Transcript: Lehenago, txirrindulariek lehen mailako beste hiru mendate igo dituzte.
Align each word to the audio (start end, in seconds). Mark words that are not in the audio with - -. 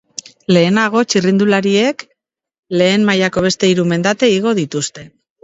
Lehenago, 0.55 1.03
txirrindulariek 1.13 2.01
lehen 2.81 3.07
mailako 3.11 3.45
beste 3.49 3.71
hiru 3.75 3.87
mendate 3.93 4.33
igo 4.41 4.57
dituzte. 4.65 5.07